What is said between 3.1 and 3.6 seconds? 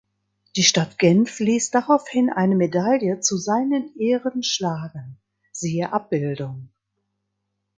zu